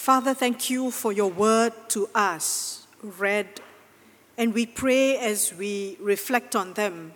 [0.00, 3.60] Father, thank you for your word to us, read,
[4.38, 7.12] and we pray as we reflect on them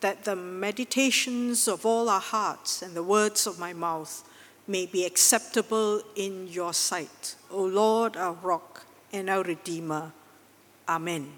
[0.00, 4.28] that the meditations of all our hearts and the words of my mouth
[4.66, 7.36] may be acceptable in your sight.
[7.52, 10.10] O Lord, our rock and our redeemer.
[10.88, 11.34] Amen.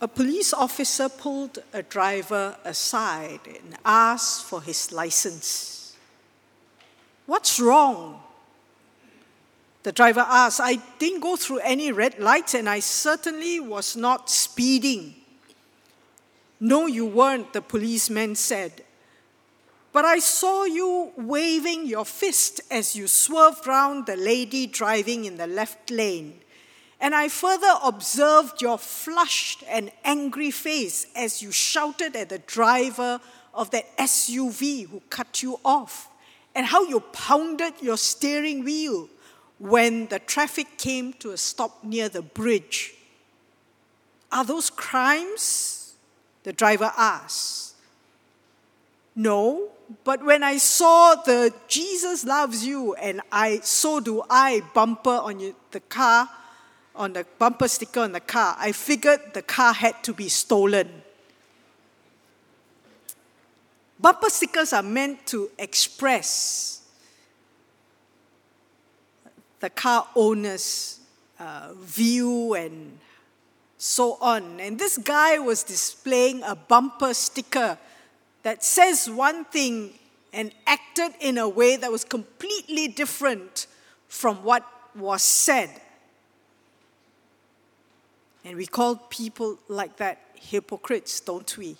[0.00, 5.77] A police officer pulled a driver aside and asked for his license.
[7.28, 8.22] What's wrong?
[9.82, 14.30] The driver asked, I didn't go through any red lights and I certainly was not
[14.30, 15.14] speeding.
[16.58, 18.82] No, you weren't, the policeman said.
[19.92, 25.36] But I saw you waving your fist as you swerved round the lady driving in
[25.36, 26.40] the left lane.
[26.98, 33.20] And I further observed your flushed and angry face as you shouted at the driver
[33.52, 36.08] of that SUV who cut you off,
[36.58, 39.08] and how you pounded your steering wheel
[39.60, 42.94] when the traffic came to a stop near the bridge.
[44.32, 45.94] Are those crimes?
[46.42, 47.76] The driver asked.
[49.14, 49.68] No,
[50.02, 55.54] but when I saw the Jesus loves you and I so do I bumper on
[55.70, 56.28] the car,
[56.96, 60.97] on the bumper sticker on the car, I figured the car had to be stolen.
[64.00, 66.82] Bumper stickers are meant to express
[69.60, 71.00] the car owner's
[71.38, 72.98] uh, view and
[73.76, 74.60] so on.
[74.60, 77.78] And this guy was displaying a bumper sticker
[78.42, 79.94] that says one thing
[80.32, 83.66] and acted in a way that was completely different
[84.08, 85.70] from what was said.
[88.44, 91.76] And we call people like that hypocrites, don't we?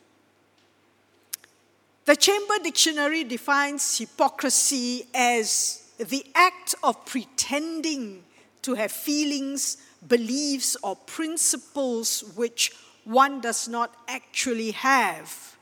[2.08, 8.24] The Chamber Dictionary defines hypocrisy as the act of pretending
[8.62, 9.76] to have feelings,
[10.08, 12.72] beliefs, or principles which
[13.04, 15.58] one does not actually have.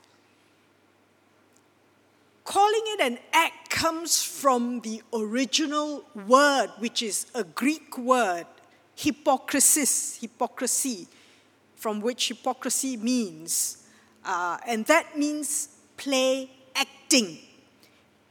[2.45, 8.45] Calling it an act comes from the original word, which is a Greek word,
[8.95, 11.09] hypocrisis, hypocrisy,
[11.75, 13.83] from which hypocrisy means.
[14.23, 17.39] Uh, and that means play acting.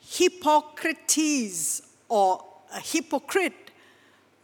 [0.03, 3.71] hypokrites or a hypocrite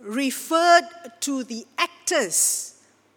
[0.01, 0.89] referred
[1.21, 2.75] to the actors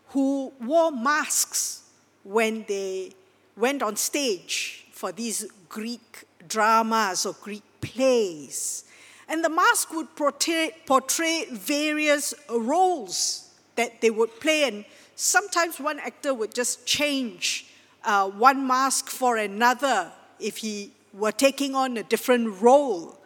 [0.10, 1.82] who wore masks
[2.24, 3.12] when they
[3.58, 8.86] went on stage for these Greek dramas or Greek plays.
[9.28, 16.00] And the mask would portray, portray various roles that they would play, and sometimes one
[16.00, 17.66] actor would just change
[18.06, 23.18] uh, one mask for another if he were taking on a different role.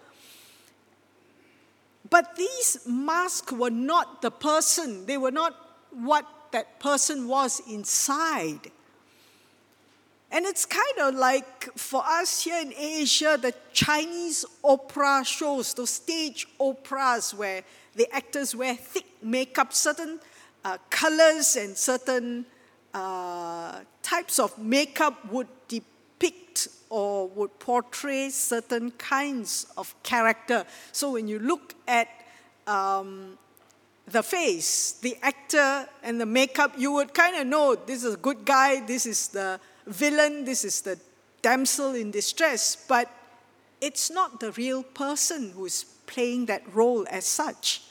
[2.09, 5.55] But these masks were not the person, they were not
[5.91, 8.71] what that person was inside.
[10.31, 15.89] And it's kind of like for us here in Asia, the Chinese opera shows, those
[15.89, 17.63] stage operas where
[17.95, 20.19] the actors wear thick makeup, certain
[20.63, 22.45] uh, colors and certain
[22.93, 30.65] uh, types of makeup would depict or would portray certain kinds of character.
[30.91, 32.07] So when you look at
[32.67, 33.37] um,
[34.07, 38.17] the face, the actor, and the makeup, you would kind of know this is a
[38.17, 40.99] good guy, this is the villain, this is the
[41.41, 43.09] damsel in distress, but
[43.81, 47.83] it's not the real person who's playing that role as such.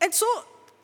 [0.00, 0.26] And so,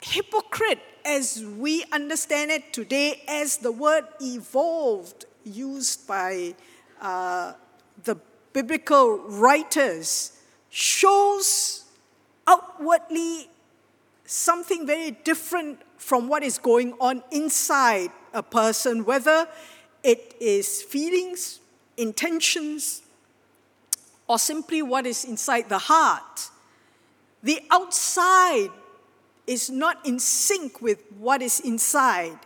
[0.02, 6.52] hypocrite, as we understand it today, as the word evolved, used by
[7.00, 7.52] uh,
[8.02, 8.16] the
[8.52, 10.32] biblical writers,
[10.68, 11.84] shows
[12.48, 13.48] outwardly
[14.24, 19.46] something very different from what is going on inside a person, whether
[20.02, 21.60] it is feelings,
[21.96, 23.02] intentions,
[24.26, 26.50] or simply what is inside the heart.
[27.44, 28.70] The outside
[29.46, 32.38] is not in sync with what is inside.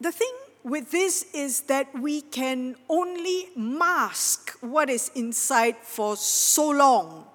[0.00, 0.32] The thing
[0.62, 7.26] with this is that we can only mask what is inside for so long.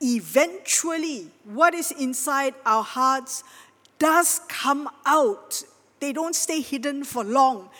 [0.00, 3.44] Eventually, what is inside our hearts
[3.98, 5.62] does come out.
[6.00, 7.70] They don't stay hidden for long.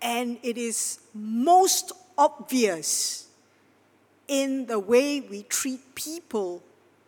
[0.00, 3.28] And it is most obvious
[4.28, 6.62] in the way we treat people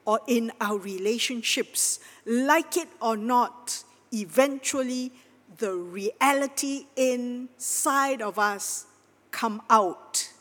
[0.08, 2.00] or in our relationships.
[2.24, 5.12] Like it or not, eventually
[5.58, 8.86] the reality inside of us
[9.30, 10.32] come out.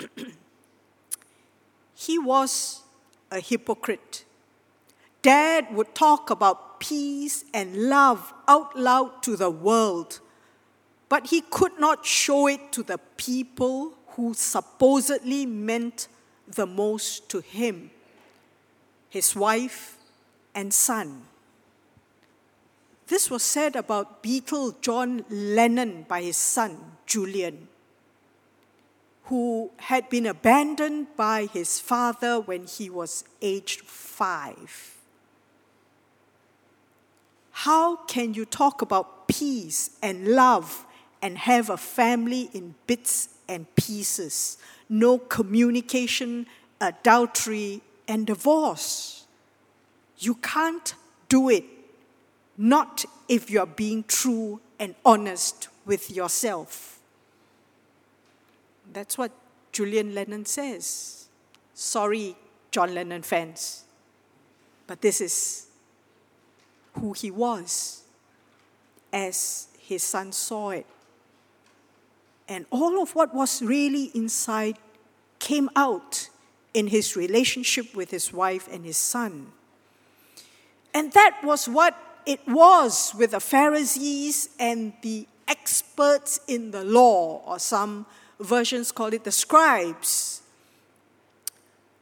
[1.94, 2.80] he was
[3.30, 4.24] a hypocrite.
[5.20, 10.20] Dad would talk about peace and love out loud to the world,
[11.10, 16.08] but he could not show it to the people who supposedly meant
[16.48, 17.90] the most to him
[19.14, 19.96] his wife
[20.56, 21.22] and son.
[23.06, 26.76] This was said about Beatle John Lennon by his son,
[27.06, 27.68] Julian,
[29.26, 34.96] who had been abandoned by his father when he was aged five.
[37.52, 40.84] How can you talk about peace and love
[41.22, 44.58] and have a family in bits and pieces?
[44.88, 46.46] No communication,
[46.80, 49.26] adultery, and divorce.
[50.18, 50.94] You can't
[51.28, 51.64] do it,
[52.56, 56.98] not if you're being true and honest with yourself.
[58.92, 59.32] That's what
[59.72, 61.28] Julian Lennon says.
[61.74, 62.36] Sorry,
[62.70, 63.84] John Lennon fans,
[64.86, 65.66] but this is
[66.94, 68.02] who he was
[69.12, 70.86] as his son saw it.
[72.48, 74.78] And all of what was really inside
[75.38, 76.28] came out
[76.74, 79.52] in his relationship with his wife and his son.
[80.92, 87.42] And that was what it was with the Pharisees and the experts in the law,
[87.46, 88.06] or some
[88.40, 90.42] versions call it the scribes.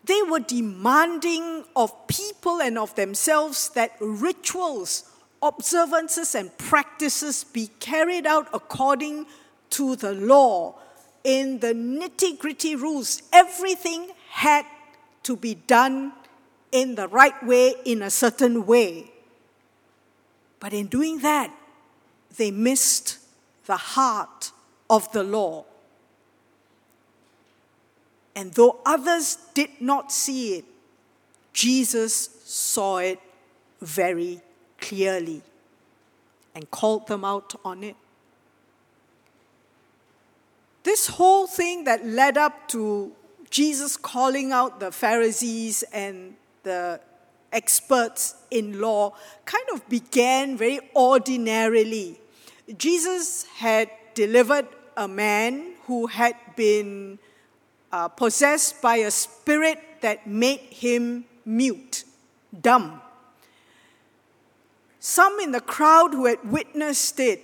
[0.05, 5.11] They were demanding of people and of themselves that rituals,
[5.43, 9.27] observances, and practices be carried out according
[9.71, 10.79] to the law.
[11.25, 14.65] In the nitty gritty rules, everything had
[15.23, 16.11] to be done
[16.73, 19.13] in the right way, in a certain way.
[20.59, 21.55] But in doing that,
[22.39, 23.19] they missed
[23.67, 24.51] the heart
[24.89, 25.67] of the law.
[28.35, 30.65] And though others did not see it,
[31.53, 33.21] Jesus saw it
[33.83, 34.41] very
[34.81, 35.43] clearly
[36.55, 37.97] and called them out on it.
[40.85, 43.13] This whole thing that led up to
[43.53, 46.99] Jesus calling out the Pharisees and the
[47.53, 49.13] experts in law
[49.45, 52.19] kind of began very ordinarily.
[52.79, 54.67] Jesus had delivered
[54.97, 57.19] a man who had been
[57.93, 62.05] uh, possessed by a spirit that made him mute,
[62.59, 63.03] dumb.
[64.99, 67.43] Some in the crowd who had witnessed it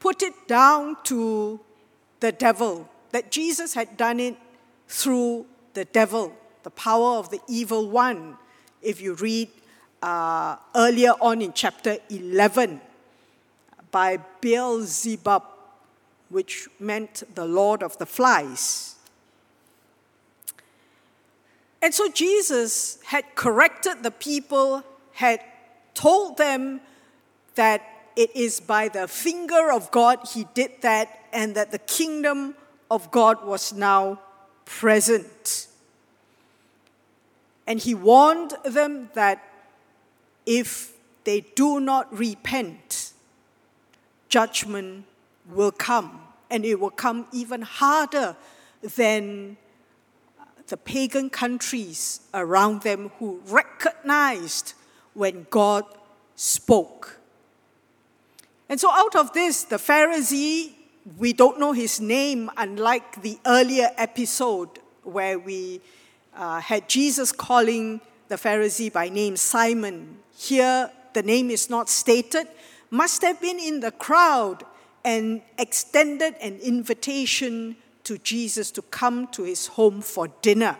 [0.00, 1.60] put it down to
[2.18, 4.36] the devil, that Jesus had done it
[4.88, 8.36] through the devil, the power of the evil one.
[8.82, 9.48] If you read
[10.02, 12.80] uh, earlier on in chapter 11,
[13.90, 15.42] by Beelzebub,
[16.28, 18.96] which meant the Lord of the Flies.
[21.80, 24.82] And so Jesus had corrected the people,
[25.12, 25.40] had
[25.94, 26.80] told them
[27.54, 27.82] that
[28.16, 32.54] it is by the finger of God he did that, and that the kingdom
[32.90, 34.20] of God was now
[34.66, 35.68] present.
[37.66, 39.42] And he warned them that
[40.44, 40.92] if
[41.24, 43.12] they do not repent,
[44.28, 45.04] judgment
[45.50, 46.20] will come,
[46.50, 48.36] and it will come even harder
[48.96, 49.56] than
[50.38, 54.74] uh, the pagan countries around them who recognized
[55.14, 55.84] when God
[56.36, 57.18] spoke.
[58.68, 60.75] And so, out of this, the Pharisee,
[61.18, 65.80] we don't know his name, unlike the earlier episode where we
[66.34, 70.18] uh, had Jesus calling the Pharisee by name Simon.
[70.36, 72.48] Here, the name is not stated,
[72.90, 74.64] must have been in the crowd
[75.04, 80.76] and extended an invitation to Jesus to come to his home for dinner.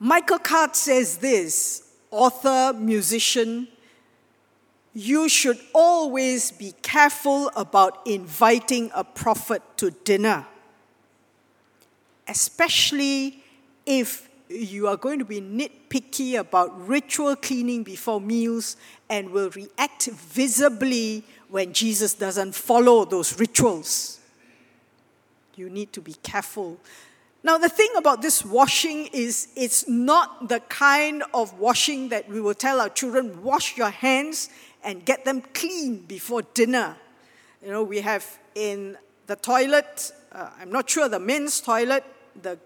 [0.00, 3.68] Michael Card says this author, musician,
[4.92, 10.46] you should always be careful about inviting a prophet to dinner,
[12.26, 13.42] especially
[13.86, 18.76] if you are going to be nitpicky about ritual cleaning before meals
[19.08, 24.20] and will react visibly when Jesus doesn't follow those rituals
[25.60, 26.78] you need to be careful.
[27.42, 32.40] Now, the thing about this washing is it's not the kind of washing that we
[32.40, 34.50] will tell our children, wash your hands
[34.82, 36.96] and get them clean before dinner.
[37.62, 38.96] You know, we have in
[39.26, 42.04] the toilet, uh, I'm not sure the men's toilet,
[42.40, 42.58] the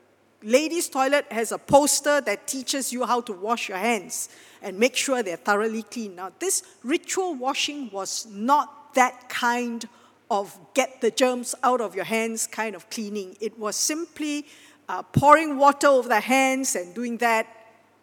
[0.42, 4.28] ladies' toilet has a poster that teaches you how to wash your hands
[4.62, 6.16] and make sure they're thoroughly clean.
[6.16, 9.88] Now, this ritual washing was not that kind
[10.30, 13.36] of get the germs out of your hands kind of cleaning.
[13.40, 14.46] It was simply
[14.88, 17.46] uh, pouring water over the hands and doing that,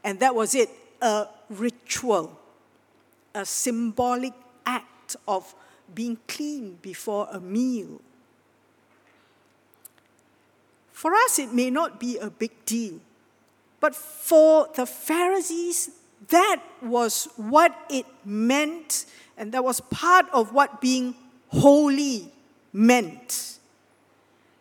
[0.03, 0.69] and that was it
[1.01, 2.37] a ritual,
[3.33, 4.33] a symbolic
[4.65, 5.55] act of
[5.93, 8.01] being clean before a meal.
[10.91, 12.99] For us, it may not be a big deal,
[13.79, 15.89] but for the Pharisees,
[16.29, 19.05] that was what it meant,
[19.37, 21.15] and that was part of what being
[21.47, 22.31] holy
[22.71, 23.57] meant.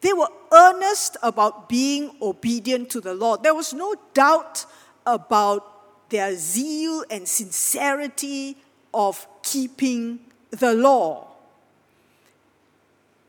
[0.00, 3.42] They were earnest about being obedient to the Lord.
[3.42, 4.64] There was no doubt
[5.06, 5.79] about
[6.10, 8.56] their zeal and sincerity
[8.92, 11.28] of keeping the law.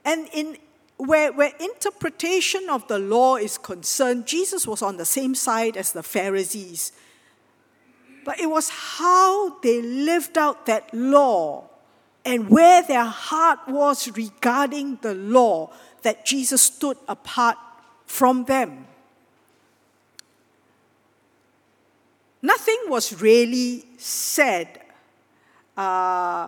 [0.03, 0.57] And in
[0.97, 5.93] where, where interpretation of the law is concerned, Jesus was on the same side as
[5.93, 6.91] the Pharisees.
[8.23, 11.69] But it was how they lived out that law
[12.23, 15.71] and where their heart was regarding the law
[16.03, 17.57] that Jesus stood apart
[18.05, 18.85] from them.
[22.41, 24.81] Nothing was really said.
[25.77, 26.47] Uh,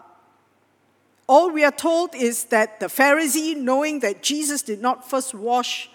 [1.28, 5.90] all we are told is that the Pharisee, knowing that Jesus did not first wash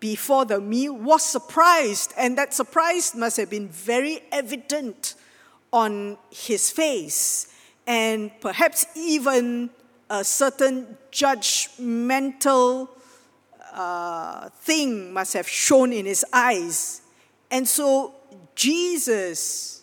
[0.00, 5.14] before the meal, was surprised, and that surprise must have been very evident
[5.72, 7.48] on his face,
[7.86, 9.70] and perhaps even
[10.10, 12.88] a certain judgmental
[13.72, 17.02] uh, thing must have shown in his eyes.
[17.50, 18.14] And so
[18.54, 19.82] Jesus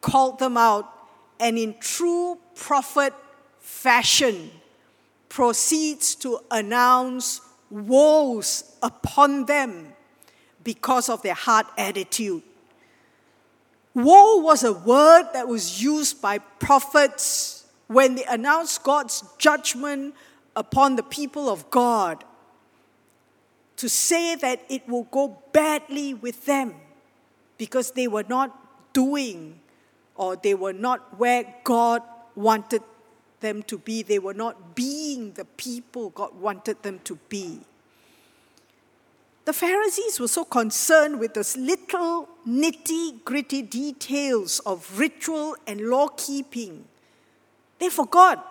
[0.00, 0.92] called them out,
[1.40, 3.12] and in true prophet
[3.60, 4.50] fashion
[5.28, 9.92] proceeds to announce woes upon them
[10.64, 12.42] because of their hard attitude.
[13.94, 20.14] Woe was a word that was used by prophets when they announced God's judgment
[20.54, 22.24] upon the people of God
[23.76, 26.74] to say that it will go badly with them
[27.58, 29.60] because they were not doing
[30.14, 32.02] or they were not where God
[32.34, 32.82] wanted
[33.40, 34.02] them to be.
[34.02, 37.60] They were not being the people God wanted them to be.
[39.44, 46.08] The Pharisees were so concerned with those little nitty gritty details of ritual and law
[46.08, 46.84] keeping,
[47.78, 48.44] they forgot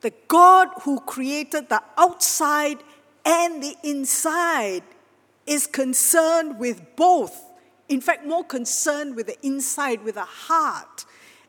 [0.00, 2.78] the God who created the outside
[3.24, 4.84] and the inside
[5.46, 7.47] is concerned with both.
[7.88, 11.04] In fact, more concerned with the inside, with the heart.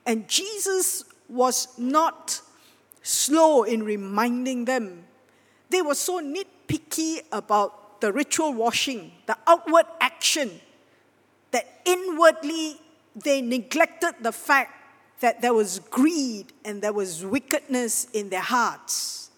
[0.05, 2.41] And Jesus was not
[3.03, 5.05] slow in reminding them.
[5.69, 10.61] They were so nitpicky about the ritual washing, the outward action,
[11.51, 12.79] that inwardly
[13.15, 14.73] they neglected the fact
[15.19, 19.29] that there was greed and there was wickedness in their hearts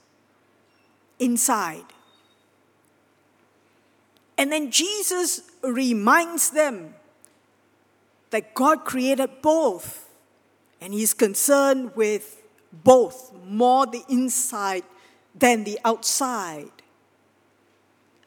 [1.20, 1.86] inside.
[4.38, 6.96] And then Jesus reminds them
[8.32, 10.10] that God created both
[10.80, 12.42] and he's concerned with
[12.72, 14.84] both, more the inside
[15.36, 16.72] than the outside.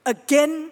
[0.06, 0.70] Again,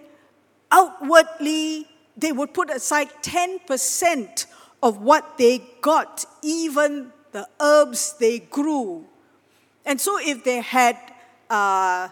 [0.71, 4.47] outwardly, they would put aside 10%
[4.83, 9.07] of what they got, even the herbs they grew.
[9.85, 10.97] And so, if they had
[11.51, 12.09] uh,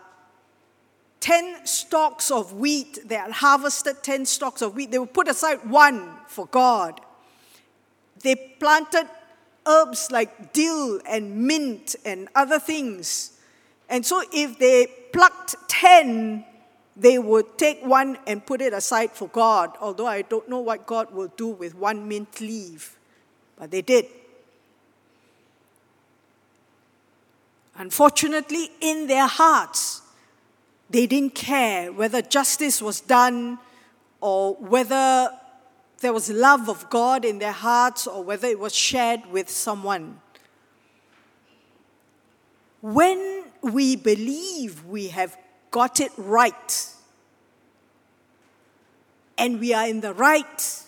[1.21, 5.59] 10 stalks of wheat, they had harvested 10 stalks of wheat, they would put aside
[5.69, 7.01] one for God.
[8.23, 9.09] They planted
[9.67, 13.39] herbs like dill and mint and other things.
[13.89, 16.45] And so if they plucked 10,
[16.97, 20.87] they would take one and put it aside for God, although I don't know what
[20.87, 22.99] God will do with one mint leaf.
[23.57, 24.07] But they did.
[27.77, 30.03] Unfortunately, in their hearts,
[30.91, 33.59] they didn't care whether justice was done
[34.21, 35.31] or whether
[36.01, 40.21] there was love of God in their hearts or whether it was shared with someone.
[42.81, 45.37] When we believe we have
[45.71, 46.87] got it right
[49.39, 50.83] and we are in the right,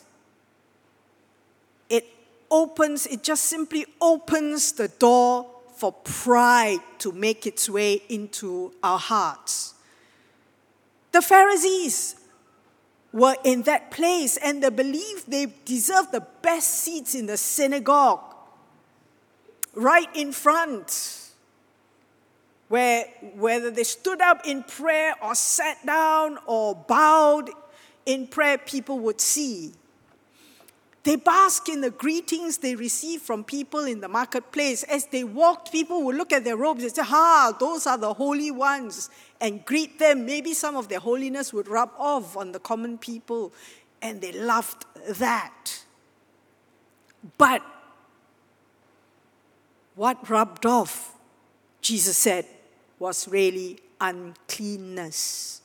[1.89, 2.07] it
[2.51, 8.99] opens, it just simply opens the door for pride to make its way into our
[8.99, 9.75] hearts.
[11.12, 12.16] The Pharisees
[13.12, 18.35] were in that place and they believed they deserved the best seats in the synagogue,
[19.75, 21.31] right in front,
[22.69, 23.04] where
[23.35, 27.50] whether they stood up in prayer or sat down or bowed
[28.07, 29.73] in prayer, people would see.
[31.05, 34.85] They bask in the greetings they receive from people in the marketplace.
[34.85, 38.15] As they walked, people would look at their robes and say, Ha, those are the
[38.15, 40.25] holy ones, and greet them.
[40.25, 43.53] Maybe some of their holiness would rub off on the common people,
[44.01, 45.83] and they loved that.
[47.37, 47.63] But
[49.97, 51.17] what rubbed off,
[51.81, 52.47] Jesus said,
[53.01, 55.63] was really uncleanness.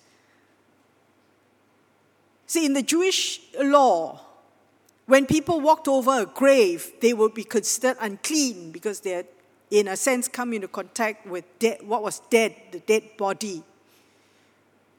[2.48, 4.22] See, in the Jewish law,
[5.08, 9.28] when people walked over a grave, they would be considered unclean because they had,
[9.72, 11.46] in a sense, come into contact with
[11.82, 13.64] what was dead, the dead body.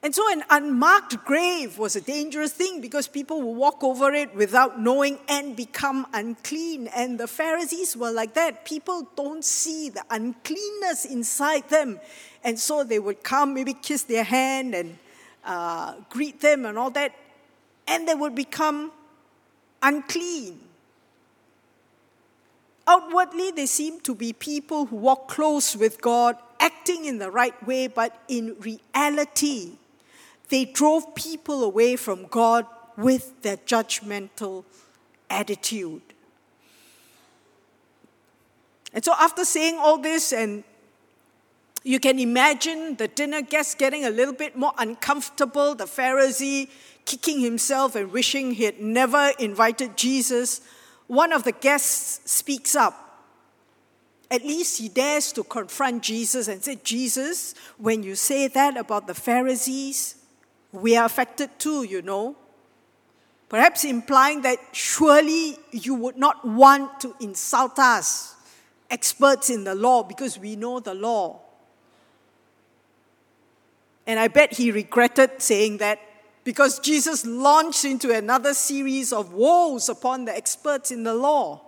[0.02, 4.34] And so, an unmarked grave was a dangerous thing because people would walk over it
[4.34, 6.86] without knowing and become unclean.
[6.86, 8.64] And the Pharisees were like that.
[8.64, 12.00] People don't see the uncleanness inside them.
[12.44, 14.98] And so they would come, maybe kiss their hand and
[15.44, 17.12] uh, greet them and all that.
[17.88, 18.92] And they would become
[19.82, 20.60] unclean.
[22.86, 27.54] Outwardly, they seem to be people who walk close with God, acting in the right
[27.66, 29.72] way, but in reality,
[30.48, 32.66] they drove people away from God
[32.96, 34.64] with their judgmental
[35.28, 36.02] attitude.
[38.94, 40.64] And so, after saying all this, and
[41.84, 46.68] you can imagine the dinner guests getting a little bit more uncomfortable, the Pharisee
[47.08, 50.60] kicking himself and wishing he had never invited Jesus,
[51.06, 53.24] one of the guests speaks up.
[54.30, 59.06] At least he dares to confront Jesus and say, Jesus, when you say that about
[59.06, 60.16] the Pharisees,
[60.70, 62.36] we are affected too, you know.
[63.48, 68.36] Perhaps implying that surely you would not want to insult us,
[68.90, 71.40] experts in the law, because we know the law.
[74.06, 76.00] And I bet he regretted saying that
[76.48, 81.60] because Jesus launched into another series of woes upon the experts in the law.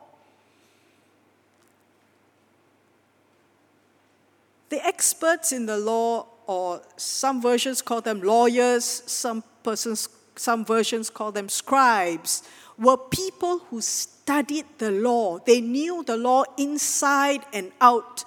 [4.70, 11.10] The experts in the law, or some versions call them lawyers, some persons, some versions
[11.10, 12.42] call them scribes,
[12.78, 15.40] were people who studied the law.
[15.40, 18.25] They knew the law inside and out.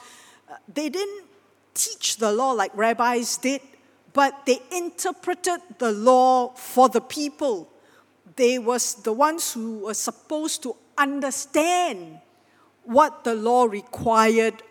[0.47, 1.25] Uh, they didn't
[1.73, 3.61] teach the law like rabbis did,
[4.13, 7.69] but they interpreted the law for the people.
[8.36, 12.19] They was the ones who were supposed to understand
[12.84, 14.62] what the law required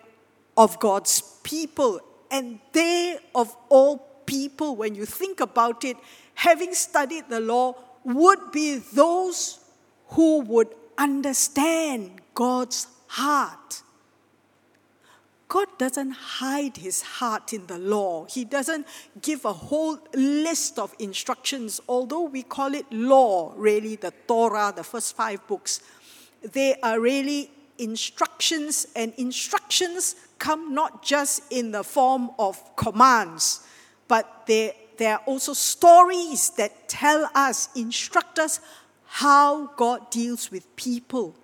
[0.56, 2.00] of God's people.
[2.30, 5.96] And they, of all people, when you think about it,
[6.34, 7.74] having studied the law,
[8.04, 9.60] would be those
[10.08, 13.82] who would understand God's heart.
[15.52, 18.24] God doesn't hide his heart in the law.
[18.24, 18.86] He doesn't
[19.20, 24.82] give a whole list of instructions, although we call it law, really, the Torah, the
[24.82, 25.82] first five books.
[26.40, 33.60] They are really instructions, and instructions come not just in the form of commands,
[34.08, 38.58] but they, they are also stories that tell us, instruct us
[39.04, 41.34] how God deals with people.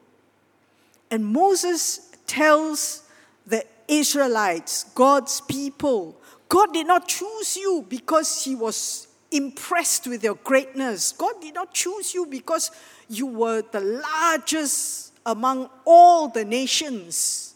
[1.10, 3.02] And Moses tells
[3.46, 6.16] the Israelites, God's people.
[6.48, 11.12] God did not choose you because He was impressed with your greatness.
[11.12, 12.70] God did not choose you because
[13.08, 17.54] you were the largest among all the nations.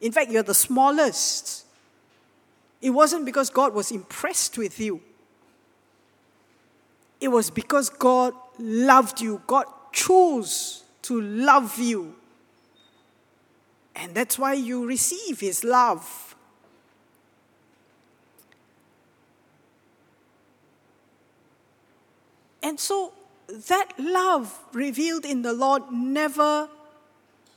[0.00, 1.64] In fact, you're the smallest.
[2.80, 5.00] It wasn't because God was impressed with you.
[7.20, 9.42] It was because God loved you.
[9.46, 12.14] God chose to love you.
[13.94, 16.34] And that's why you receive His love.
[22.62, 23.12] And so
[23.68, 26.68] that love revealed in the Lord never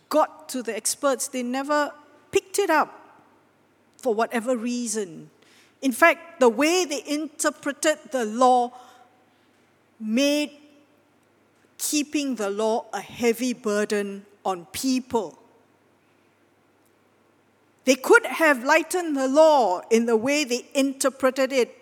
[0.10, 1.92] got to the experts, they never
[2.32, 3.22] picked it up
[3.98, 5.30] for whatever reason.
[5.82, 8.72] In fact, the way they interpreted the law
[10.00, 10.52] made
[11.78, 15.38] keeping the law a heavy burden on people.
[17.86, 21.76] They could have lightened the law in the way they interpreted it.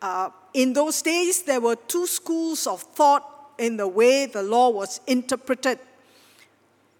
[0.00, 4.70] Uh, in those days, there were two schools of thought in the way the law
[4.70, 5.78] was interpreted.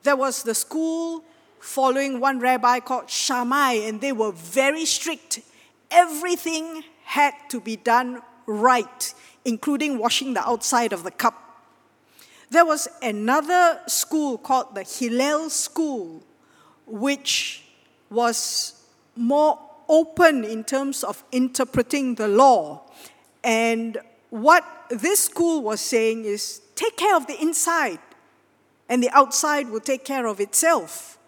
[0.03, 1.25] There was the school
[1.61, 5.41] following one rabbi called Shammai, and they were very strict.
[5.91, 11.39] Everything had to be done right, including washing the outside of the cup.
[12.51, 16.23] There was another school called the Hillel School,
[16.87, 17.63] which
[18.13, 18.75] was
[19.17, 22.83] more open in terms of interpreting the law.
[23.43, 23.99] And
[24.31, 27.99] what this school was saying is take care of the inside
[28.89, 31.19] and the outside will take care of itself.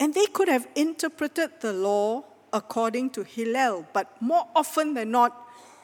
[0.00, 5.36] And they could have interpreted the law according to Hillel, but more often than not,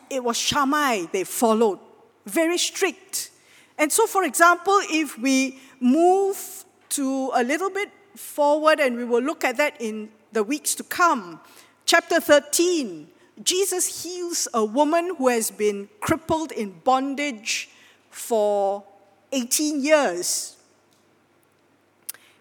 [0.09, 1.79] it was Shammai they followed,
[2.25, 3.31] very strict.
[3.77, 9.23] And so, for example, if we move to a little bit forward, and we will
[9.23, 11.41] look at that in the weeks to come,
[11.87, 13.09] chapter 13,
[13.43, 17.71] Jesus heals a woman who has been crippled in bondage
[18.11, 18.85] for
[19.33, 20.57] 18 years.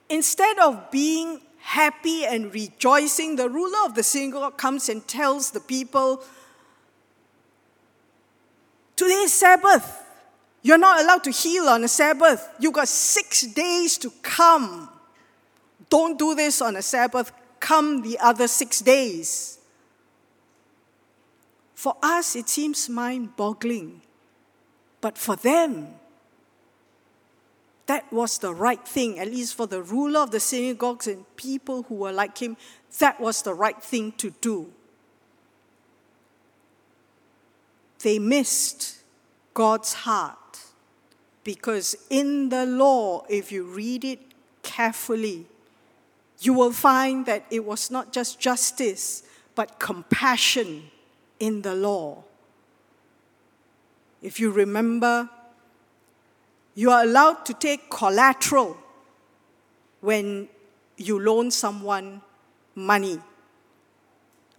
[0.09, 5.59] Instead of being happy and rejoicing, the ruler of the synagogue comes and tells the
[5.59, 6.23] people,
[8.95, 10.02] Today is Sabbath.
[10.63, 12.49] You're not allowed to heal on a Sabbath.
[12.57, 14.89] You got six days to come.
[15.89, 17.33] Don't do this on a Sabbath.
[17.59, 19.59] Come the other six days.
[21.75, 24.01] For us, it seems mind boggling.
[25.01, 25.89] But for them,
[27.87, 31.83] that was the right thing, at least for the ruler of the synagogues and people
[31.83, 32.55] who were like him,
[32.99, 34.71] that was the right thing to do.
[38.01, 39.01] They missed
[39.53, 40.37] God's heart
[41.43, 44.19] because in the law, if you read it
[44.61, 45.45] carefully,
[46.39, 49.23] you will find that it was not just justice,
[49.55, 50.89] but compassion
[51.39, 52.23] in the law.
[54.21, 55.29] If you remember
[56.75, 58.77] you are allowed to take collateral
[60.01, 60.49] when
[60.97, 62.21] you loan someone
[62.75, 63.19] money,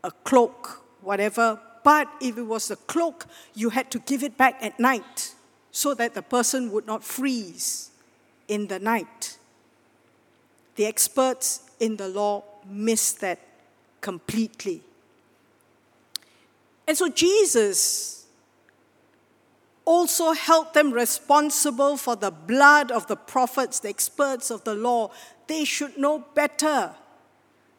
[0.03, 1.61] a cloak, whatever.
[1.83, 5.34] But if it was a cloak, you had to give it back at night
[5.75, 7.91] so that the person would not freeze
[8.47, 9.37] in the night.
[10.77, 13.41] The experts in the law missed that
[14.01, 14.83] completely.
[16.87, 18.25] And so Jesus
[19.85, 25.11] also held them responsible for the blood of the prophets, the experts of the law.
[25.49, 26.95] They should know better.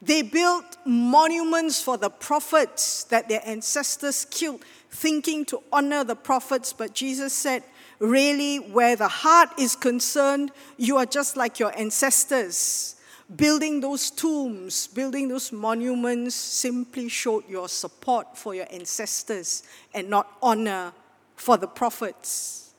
[0.02, 6.74] They built monuments for the prophets that their ancestors killed, thinking to honor the prophets.
[6.74, 7.64] But Jesus said,
[8.00, 12.96] Really, where the heart is concerned, you are just like your ancestors.
[13.34, 20.28] Building those tombs, building those monuments simply showed your support for your ancestors and not
[20.42, 20.94] honor
[21.36, 22.74] for the prophets.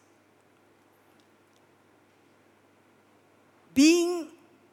[3.75, 4.29] Being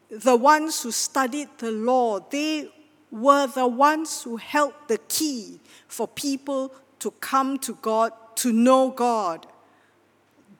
[0.09, 2.69] the ones who studied the law, they
[3.11, 8.91] were the ones who held the key for people to come to God, to know
[8.91, 9.47] God.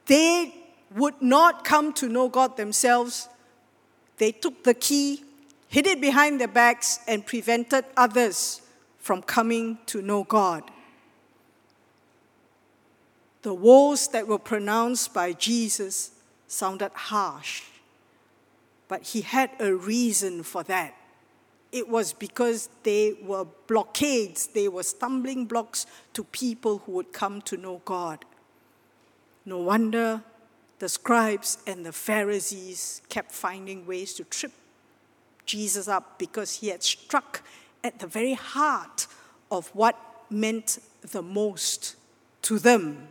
[0.05, 0.53] They
[0.95, 3.27] would not come to know God themselves.
[4.17, 5.23] They took the key,
[5.67, 8.61] hid it behind their backs, and prevented others
[8.99, 10.63] from coming to know God.
[13.41, 16.11] The woes that were pronounced by Jesus
[16.47, 17.63] sounded harsh,
[18.87, 20.95] but he had a reason for that.
[21.73, 27.41] It was because they were blockades, they were stumbling blocks to people who would come
[27.41, 28.23] to know God.
[29.45, 30.21] No wonder
[30.79, 34.51] the scribes and the Pharisees kept finding ways to trip
[35.45, 37.41] Jesus up because he had struck
[37.83, 39.07] at the very heart
[39.51, 39.97] of what
[40.29, 41.95] meant the most
[42.43, 43.09] to them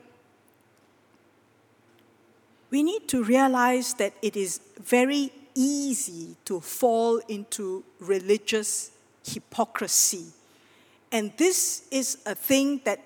[2.73, 8.91] we need to realize that it is very easy to fall into religious
[9.23, 10.25] hypocrisy.
[11.13, 12.99] And this is a thing that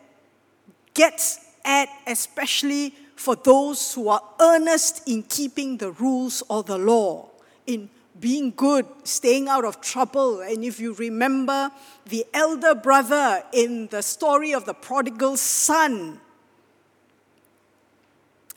[0.94, 7.28] gets at, especially for those who are earnest in keeping the rules or the law,
[7.66, 7.88] in
[8.20, 10.40] being good, staying out of trouble.
[10.40, 11.70] And if you remember
[12.08, 16.20] the elder brother in the story of the prodigal son,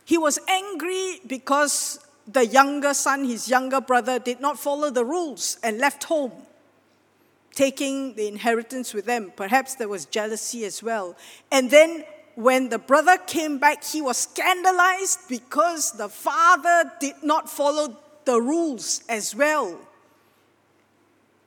[0.06, 5.58] he was angry because the younger son, his younger brother, did not follow the rules
[5.64, 6.32] and left home,
[7.56, 9.32] taking the inheritance with them.
[9.36, 11.16] Perhaps there was jealousy as well.
[11.52, 12.04] And then
[12.40, 18.40] when the brother came back, he was scandalized because the father did not follow the
[18.40, 19.78] rules as well,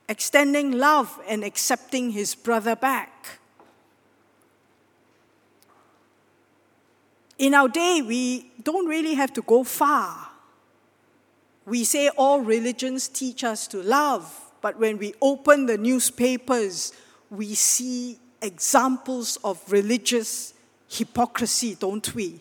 [0.07, 3.39] extending love and accepting his brother back.
[7.39, 10.29] In our day, we don't really have to go far.
[11.65, 16.93] We say all religions teach us to love, but when we open the newspapers,
[17.31, 20.53] we see examples of religious
[20.93, 22.39] hypocrisy, don't we?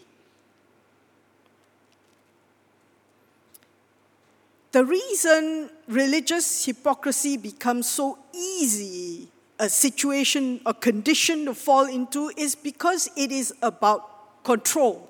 [4.72, 12.54] The reason religious hypocrisy becomes so easy a situation, a condition to fall into, is
[12.54, 15.08] because it is about control.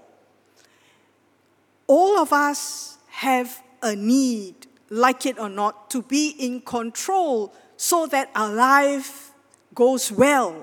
[1.93, 4.55] all of us have a need,
[4.89, 9.33] like it or not, to be in control so that our life
[9.75, 10.55] goes well.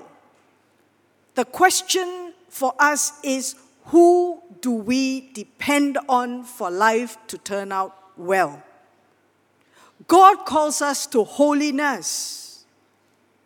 [1.36, 3.54] The question for us is
[3.86, 8.62] who do we depend on for life to turn out well?
[10.06, 12.64] God calls us to holiness.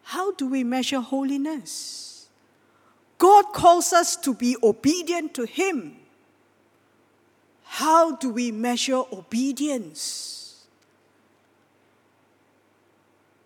[0.02, 2.28] How do we measure holiness?
[3.18, 5.96] God calls us to be obedient to Him.
[7.64, 10.66] How do we measure obedience?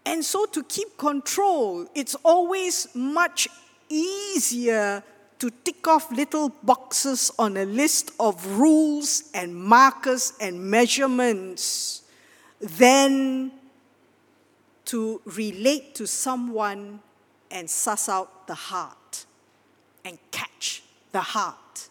[0.07, 3.49] And so, to keep control, it's always much
[3.89, 5.03] easier
[5.39, 12.03] to tick off little boxes on a list of rules and markers and measurements
[12.61, 13.53] than
[14.85, 17.01] to relate to someone
[17.51, 19.27] and suss out the heart
[20.05, 21.89] and catch the heart.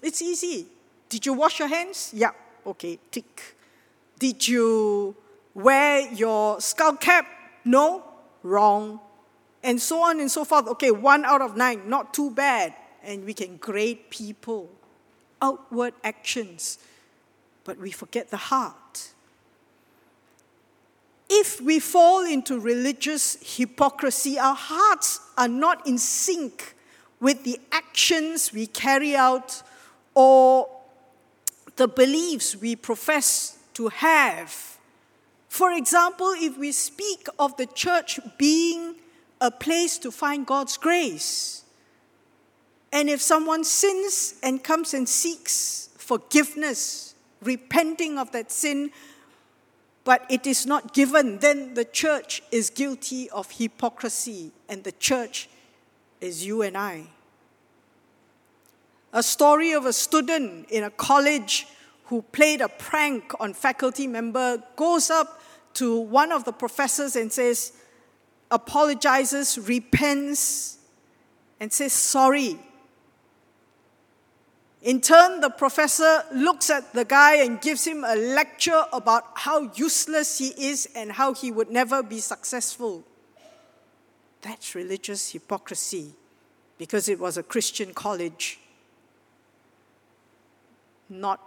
[0.00, 0.66] It's easy.
[1.08, 2.12] Did you wash your hands?
[2.14, 2.32] Yeah,
[2.66, 3.56] okay, tick.
[4.18, 5.14] Did you
[5.54, 7.26] wear your skull cap?
[7.64, 8.02] No,
[8.42, 9.00] wrong.
[9.64, 10.68] And so on and so forth.
[10.68, 12.74] Okay, one out of nine, not too bad.
[13.02, 14.70] And we can grade people.
[15.40, 16.78] Outward actions.
[17.64, 19.08] But we forget the heart.
[21.30, 26.76] If we fall into religious hypocrisy, our hearts are not in sync
[27.18, 29.62] with the actions we carry out
[30.14, 30.68] or
[31.76, 34.78] the beliefs we profess to have.
[35.48, 38.96] For example, if we speak of the church being
[39.40, 41.64] a place to find God's grace,
[42.92, 48.90] and if someone sins and comes and seeks forgiveness, repenting of that sin,
[50.04, 55.48] but it is not given, then the church is guilty of hypocrisy, and the church
[56.20, 57.06] is you and I.
[59.12, 61.66] A story of a student in a college
[62.06, 65.40] who played a prank on faculty member goes up
[65.74, 67.72] to one of the professors and says
[68.54, 70.78] apologizes repents
[71.60, 72.58] and says sorry
[74.82, 79.70] in turn the professor looks at the guy and gives him a lecture about how
[79.74, 83.02] useless he is and how he would never be successful
[84.40, 86.12] that's religious hypocrisy
[86.78, 88.58] because it was a christian college
[91.08, 91.40] not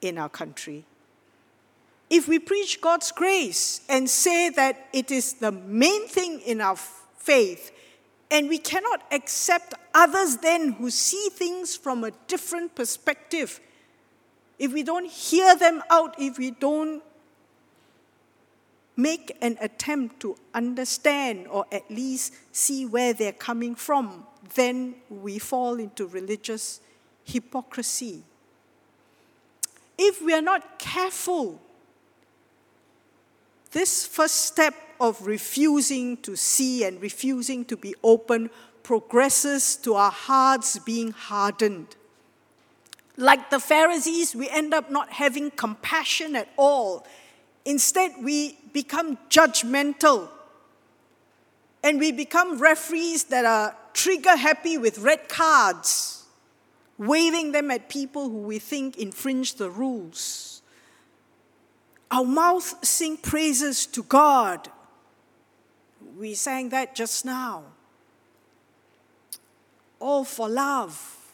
[0.00, 0.84] in our country.
[2.12, 6.76] If we preach God's grace and say that it is the main thing in our
[6.76, 7.72] faith,
[8.30, 13.60] and we cannot accept others then who see things from a different perspective,
[14.58, 17.02] if we don't hear them out, if we don't
[18.94, 25.38] make an attempt to understand or at least see where they're coming from, then we
[25.38, 26.82] fall into religious
[27.24, 28.22] hypocrisy.
[29.96, 31.58] If we are not careful,
[33.72, 38.50] this first step of refusing to see and refusing to be open
[38.82, 41.96] progresses to our hearts being hardened.
[43.16, 47.06] Like the Pharisees, we end up not having compassion at all.
[47.64, 50.28] Instead, we become judgmental
[51.84, 56.22] and we become referees that are trigger happy with red cards
[56.98, 60.51] waving them at people who we think infringe the rules.
[62.12, 64.68] Our mouth sing praises to God.
[66.18, 67.64] We sang that just now.
[69.98, 71.32] All for love.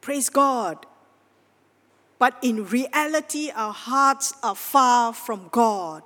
[0.00, 0.86] Praise God.
[2.20, 6.04] But in reality, our hearts are far from God.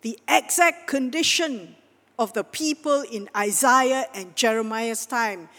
[0.00, 1.76] The exact condition
[2.18, 5.50] of the people in Isaiah and Jeremiah's time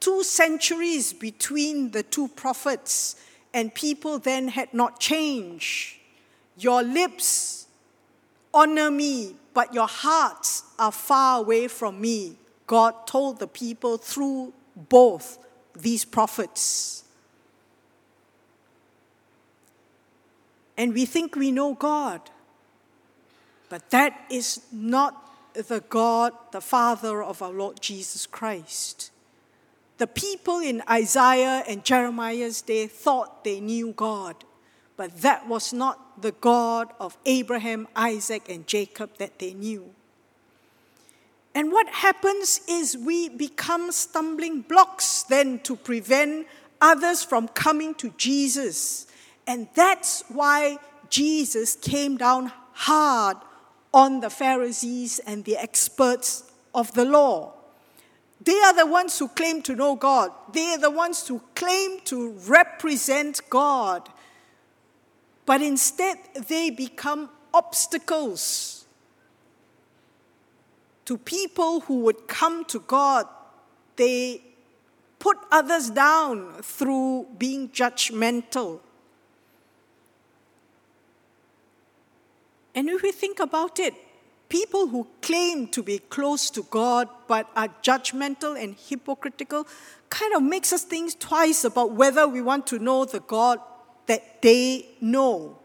[0.00, 3.16] two centuries between the two prophets,
[3.52, 5.99] and people then had not changed.
[6.62, 7.66] Your lips
[8.52, 12.36] honor me, but your hearts are far away from me.
[12.66, 15.38] God told the people through both
[15.74, 17.04] these prophets.
[20.76, 22.20] And we think we know God,
[23.68, 29.10] but that is not the God, the Father of our Lord Jesus Christ.
[29.98, 34.36] The people in Isaiah and Jeremiah's day thought they knew God,
[34.96, 39.90] but that was not the God of Abraham, Isaac, and Jacob that they knew.
[41.54, 46.46] And what happens is we become stumbling blocks then to prevent
[46.80, 49.06] others from coming to Jesus.
[49.46, 50.78] And that's why
[51.08, 53.36] Jesus came down hard
[53.92, 57.54] on the Pharisees and the experts of the law
[58.42, 60.30] They are the ones who claim to know God.
[60.52, 64.08] They are the ones who claim to represent God.
[65.50, 68.86] But instead, they become obstacles
[71.04, 73.26] to people who would come to God.
[73.96, 74.42] They
[75.18, 78.78] put others down through being judgmental.
[82.72, 83.94] And if we think about it,
[84.48, 89.66] people who claim to be close to God but are judgmental and hypocritical
[90.10, 93.58] kind of makes us think twice about whether we want to know the God
[94.10, 95.56] that they know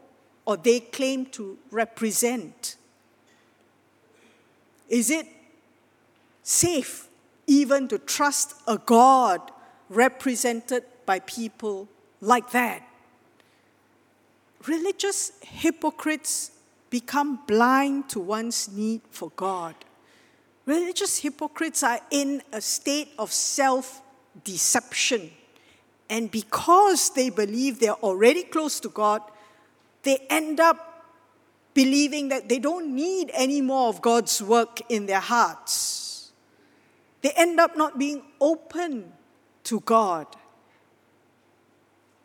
[0.44, 2.76] or they claim to represent.
[4.88, 5.26] Is it
[6.44, 7.08] safe
[7.48, 9.50] even to trust a God
[9.88, 11.88] represented by people
[12.20, 12.88] like that?
[14.64, 16.52] Religious hypocrites
[16.88, 19.74] become blind to one's need for God.
[20.66, 24.00] Religious hypocrites are in a state of self
[24.44, 25.32] deception.
[26.08, 29.22] And because they believe they're already close to God,
[30.02, 31.04] they end up
[31.74, 36.32] believing that they don't need any more of God's work in their hearts.
[37.22, 39.12] They end up not being open
[39.64, 40.26] to God.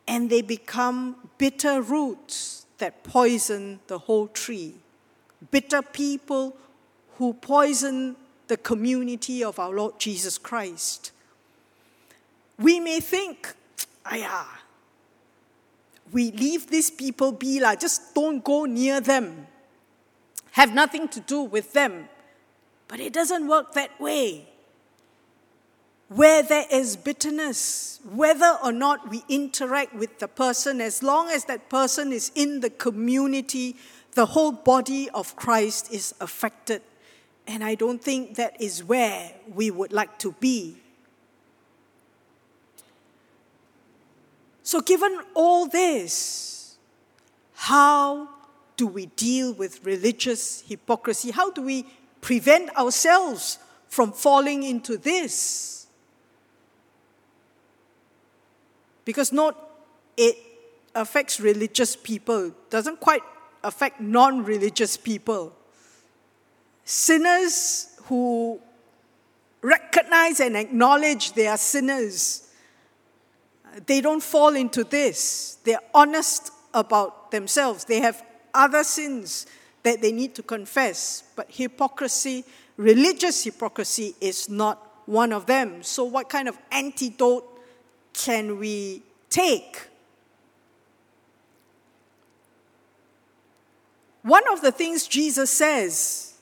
[0.07, 4.75] And they become bitter roots that poison the whole tree,
[5.51, 6.55] bitter people
[7.17, 8.15] who poison
[8.47, 11.11] the community of our Lord Jesus Christ.
[12.59, 13.55] We may think,
[14.09, 14.45] ayah,
[16.11, 19.47] we leave these people be, la, just don't go near them,
[20.51, 22.07] have nothing to do with them.
[22.87, 24.47] But it doesn't work that way
[26.13, 31.45] where there is bitterness, whether or not we interact with the person, as long as
[31.45, 33.77] that person is in the community,
[34.11, 36.81] the whole body of Christ is affected.
[37.47, 40.75] And I don't think that is where we would like to be.
[44.63, 46.77] So, given all this,
[47.53, 48.29] how
[48.77, 51.31] do we deal with religious hypocrisy?
[51.31, 51.85] How do we
[52.21, 55.87] prevent ourselves from falling into this?
[59.05, 59.57] Because not
[60.17, 60.35] it
[60.93, 63.23] affects religious people, doesn't quite
[63.63, 65.55] affect non religious people.
[66.85, 68.59] Sinners who
[69.61, 72.47] recognize and acknowledge they are sinners,
[73.85, 75.57] they don't fall into this.
[75.63, 77.85] They're honest about themselves.
[77.85, 79.45] They have other sins
[79.83, 82.43] that they need to confess, but hypocrisy,
[82.77, 85.83] religious hypocrisy, is not one of them.
[85.83, 87.47] So, what kind of antidote
[88.13, 89.87] can we take?
[94.21, 96.33] One of the things Jesus says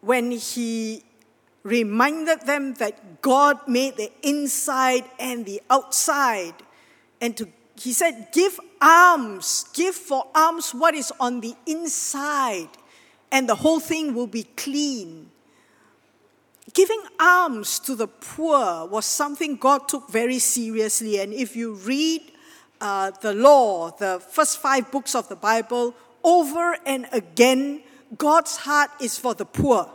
[0.00, 1.04] when he
[1.66, 6.54] reminded them that God made the inside and the outside,
[7.20, 12.68] and to, he said, Give alms, give for alms what is on the inside,
[13.32, 15.30] and the whole thing will be clean.
[16.72, 21.18] Giving alms to the poor was something God took very seriously.
[21.20, 22.20] And if you read
[22.80, 27.82] uh, the law, the first five books of the Bible, over and again,
[28.18, 29.90] God's heart is for the poor.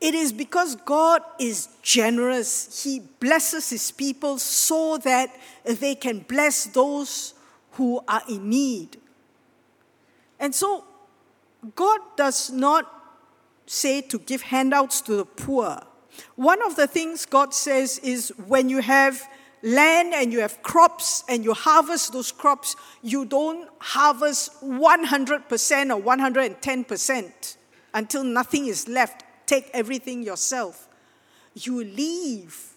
[0.00, 2.84] It is because God is generous.
[2.84, 7.34] He blesses his people so that they can bless those
[7.72, 8.98] who are in need.
[10.38, 10.84] And so,
[11.74, 12.92] God does not
[13.66, 15.80] say to give handouts to the poor.
[16.36, 19.26] One of the things God says is when you have
[19.62, 26.02] land and you have crops and you harvest those crops, you don't harvest 100% or
[26.02, 27.56] 110%
[27.94, 29.24] until nothing is left.
[29.46, 30.88] Take everything yourself.
[31.54, 32.74] You leave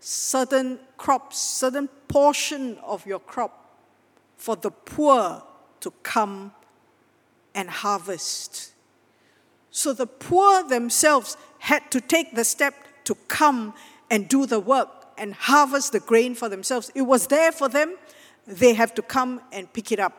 [0.00, 3.78] certain crops, certain portion of your crop
[4.36, 5.42] for the poor
[5.80, 6.52] to come
[7.54, 8.72] and harvest.
[9.70, 13.74] So the poor themselves had to take the step to come
[14.10, 16.90] and do the work and harvest the grain for themselves.
[16.94, 17.96] It was there for them.
[18.46, 20.14] They have to come and pick it up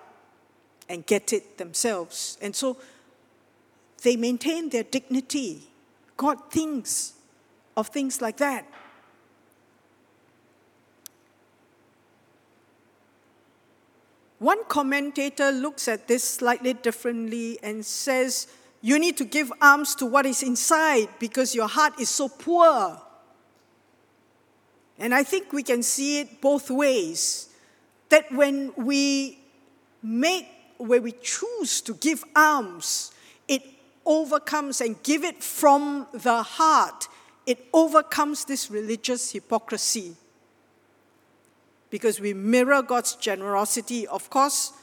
[0.89, 2.37] and get it themselves.
[2.41, 2.77] And so
[4.07, 5.67] they maintain their dignity.
[6.15, 7.11] God thinks
[7.75, 8.65] of things like that.
[14.39, 18.47] One commentator looks at this slightly differently and says
[18.81, 23.01] you need to give alms to what is inside because your heart is so poor.
[24.97, 27.49] And I think we can see it both ways.
[28.07, 29.39] That when we
[30.01, 30.47] make,
[30.77, 33.11] where we choose to give alms,
[33.49, 33.63] it
[34.07, 37.07] overcomes and give it from the heart,
[37.45, 40.15] it overcomes this religious hypocrisy.
[41.89, 44.07] Because we mirror God's generosity.
[44.07, 44.73] Of course,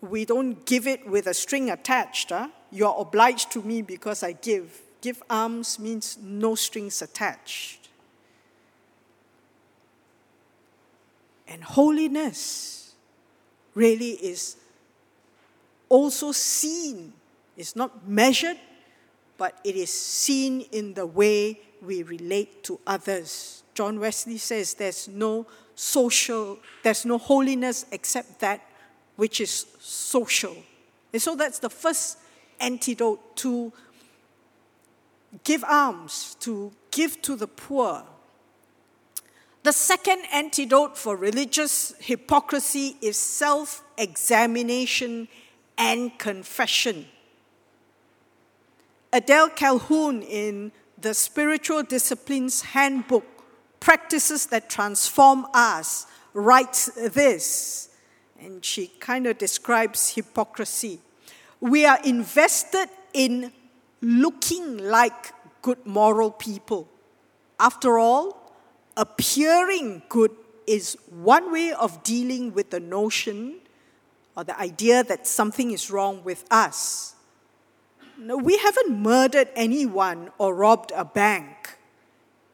[0.00, 2.30] we don't give it with a string attached.
[2.30, 2.48] Huh?
[2.70, 4.80] You're obliged to me because I give.
[5.00, 7.88] Give alms means no strings attached.
[11.48, 12.94] And holiness
[13.74, 14.56] really is
[15.88, 17.12] also seen.
[17.56, 18.56] It's not measured,
[19.42, 23.64] but it is seen in the way we relate to others.
[23.74, 28.60] John Wesley says there's no social, there's no holiness except that
[29.16, 30.54] which is social.
[31.12, 32.18] And so that's the first
[32.60, 33.72] antidote to
[35.42, 38.04] give alms, to give to the poor.
[39.64, 45.26] The second antidote for religious hypocrisy is self examination
[45.76, 47.06] and confession.
[49.14, 53.26] Adele Calhoun, in the Spiritual Disciplines Handbook,
[53.78, 57.90] Practices That Transform Us, writes this,
[58.40, 60.98] and she kind of describes hypocrisy.
[61.60, 63.52] We are invested in
[64.00, 66.88] looking like good moral people.
[67.60, 68.54] After all,
[68.96, 70.30] appearing good
[70.66, 73.56] is one way of dealing with the notion
[74.36, 77.14] or the idea that something is wrong with us.
[78.18, 81.78] No, we haven't murdered anyone or robbed a bank.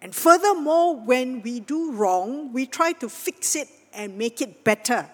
[0.00, 5.08] And furthermore, when we do wrong, we try to fix it and make it better.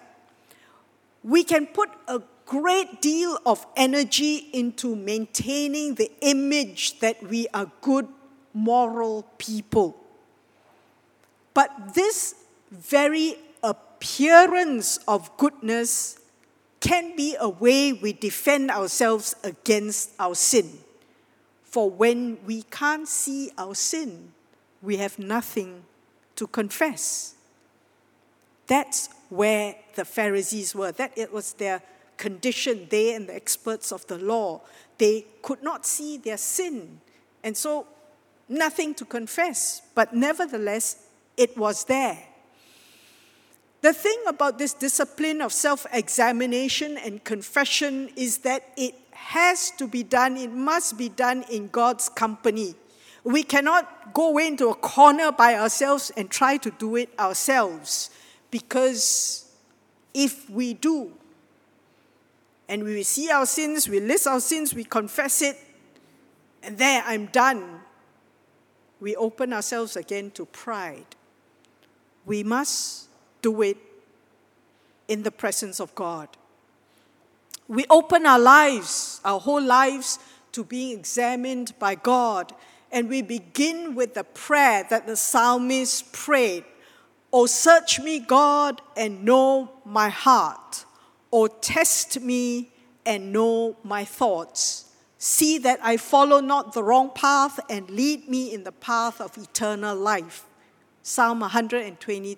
[1.23, 7.71] We can put a great deal of energy into maintaining the image that we are
[7.81, 8.07] good,
[8.53, 9.97] moral people.
[11.53, 12.35] But this
[12.71, 16.19] very appearance of goodness
[16.85, 20.69] can be a way we defend ourselves against our sin.
[21.63, 24.31] For when we can't see our sin,
[24.83, 25.83] we have nothing
[26.35, 27.33] to confess.
[28.67, 30.91] That's where the Pharisees were.
[30.91, 31.81] That it was their
[32.17, 34.61] condition, they and the experts of the law.
[34.99, 37.01] They could not see their sin.
[37.43, 37.87] And so
[38.47, 39.81] nothing to confess.
[39.95, 42.27] But nevertheless, it was there.
[43.85, 49.87] The thing about this discipline of self examination and confession is that it has to
[49.87, 52.73] be done, it must be done in God's company.
[53.23, 58.09] We cannot go into a corner by ourselves and try to do it ourselves
[58.49, 59.51] because
[60.15, 61.11] if we do,
[62.67, 65.59] and we see our sins, we list our sins, we confess it,
[66.63, 67.81] and there I'm done,
[68.99, 71.05] we open ourselves again to pride.
[72.25, 73.09] We must
[73.45, 73.77] do it
[75.07, 76.27] in the presence of God.
[77.67, 80.17] We open our lives, our whole lives,
[80.53, 82.53] to being examined by God.
[82.91, 86.63] And we begin with the prayer that the psalmist prayed
[87.31, 90.85] Oh, search me, God, and know my heart.
[91.31, 92.71] Oh, test me
[93.05, 94.89] and know my thoughts.
[95.19, 99.37] See that I follow not the wrong path and lead me in the path of
[99.37, 100.45] eternal life.
[101.03, 102.37] Psalm 120,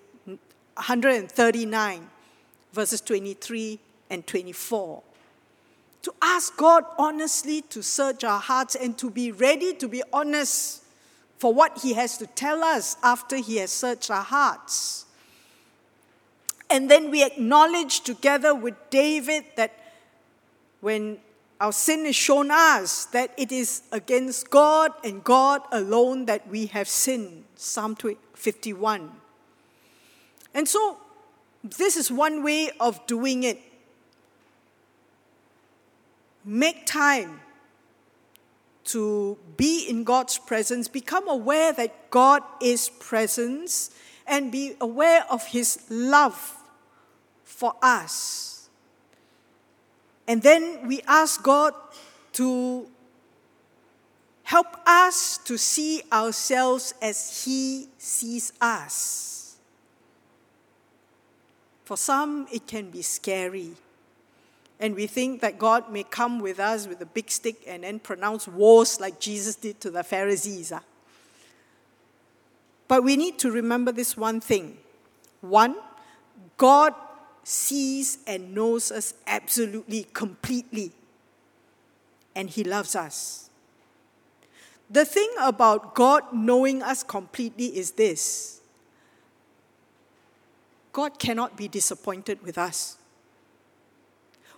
[0.78, 2.08] 139,
[2.72, 5.02] verses 23 and 24.
[6.02, 10.84] To ask God honestly to search our hearts and to be ready to be honest
[11.38, 15.04] for what He has to tell us after He has searched our hearts.
[16.70, 19.72] And then we acknowledge together with David that
[20.80, 21.18] when
[21.60, 26.66] our sin is shown us, that it is against God and God alone that we
[26.66, 27.44] have sinned.
[27.56, 27.96] Psalm
[28.34, 29.10] 51.
[30.54, 30.98] And so,
[31.62, 33.60] this is one way of doing it.
[36.44, 37.40] Make time
[38.84, 43.90] to be in God's presence, become aware that God is presence,
[44.26, 46.56] and be aware of His love
[47.44, 48.68] for us.
[50.26, 51.74] And then we ask God
[52.34, 52.86] to
[54.42, 59.37] help us to see ourselves as He sees us.
[61.88, 63.70] For some, it can be scary.
[64.78, 67.98] And we think that God may come with us with a big stick and then
[67.98, 70.70] pronounce wars like Jesus did to the Pharisees.
[70.70, 70.82] Ah.
[72.88, 74.76] But we need to remember this one thing.
[75.40, 75.76] One,
[76.58, 76.92] God
[77.42, 80.92] sees and knows us absolutely, completely,
[82.36, 83.48] and He loves us.
[84.90, 88.57] The thing about God knowing us completely is this
[90.98, 92.96] God cannot be disappointed with us.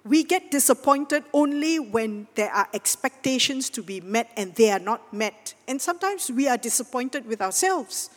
[0.04, 5.12] We get disappointed only when there are expectations to be met and they are not
[5.12, 5.52] met.
[5.68, 8.08] And sometimes we are disappointed with ourselves.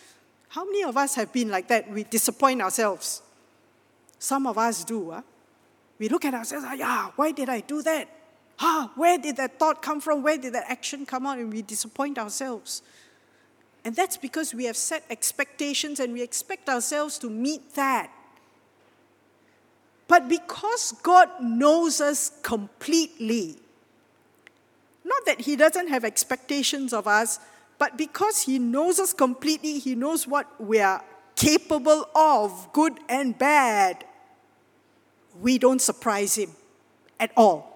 [0.48, 1.92] How many of us have been like that?
[1.92, 3.22] We disappoint ourselves.
[4.20, 5.12] Some of us do.
[5.12, 5.22] Huh?
[6.00, 8.08] We look at ourselves, ah, yeah, why did I do that?
[8.58, 10.24] Ah, where did that thought come from?
[10.24, 11.40] Where did that action come out?
[11.40, 12.84] And we disappoint ourselves.
[13.86, 18.12] And that's because we have set expectations and we expect ourselves to meet that.
[20.08, 23.58] But because God knows us completely,
[25.04, 27.40] not that He doesn't have expectations of us,
[27.78, 31.04] but because He knows us completely, He knows what we are
[31.36, 34.06] capable of, good and bad,
[35.42, 36.52] we don't surprise Him
[37.20, 37.74] at all.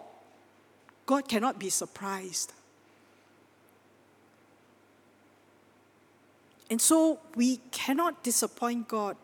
[1.06, 2.54] God cannot be surprised.
[6.70, 9.16] And so we cannot disappoint God.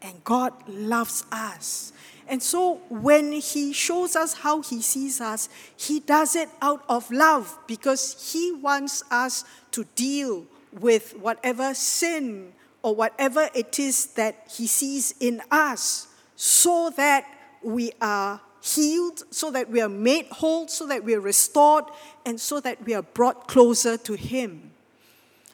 [0.00, 1.92] And God loves us.
[2.28, 7.10] And so when He shows us how He sees us, He does it out of
[7.10, 12.52] love because He wants us to deal with whatever sin
[12.82, 16.06] or whatever it is that He sees in us
[16.36, 17.24] so that
[17.62, 21.84] we are healed, so that we are made whole, so that we are restored,
[22.26, 24.67] and so that we are brought closer to Him.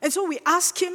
[0.04, 0.92] And so we ask Him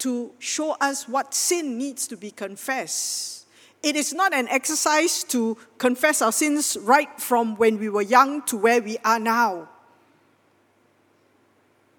[0.00, 3.46] to show us what sin needs to be confessed.
[3.82, 8.42] It is not an exercise to confess our sins right from when we were young
[8.42, 9.70] to where we are now.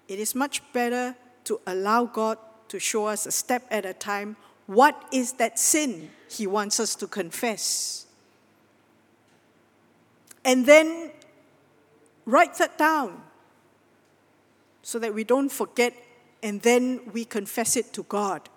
[0.06, 2.38] It is much better to allow God
[2.68, 4.36] to show us a step at a time
[4.66, 8.06] what is that sin He wants us to confess
[10.44, 11.10] and then
[12.24, 13.20] write that down
[14.82, 15.94] so that we don't forget
[16.44, 18.48] and then we confess it to God.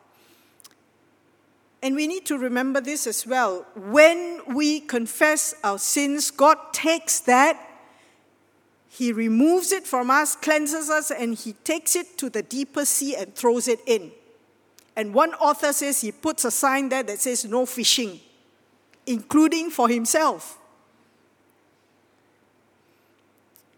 [1.82, 3.66] And we need to remember this as well.
[3.76, 7.58] When we confess our sins, God takes that,
[8.90, 13.16] He removes it from us, cleanses us, and He takes it to the deeper sea
[13.16, 14.12] and throws it in.
[14.98, 18.20] And one author says he puts a sign there that says no fishing,
[19.06, 20.58] including for himself.